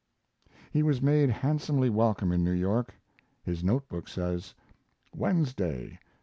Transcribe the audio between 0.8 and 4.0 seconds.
was made handsomely welcome in New York. His note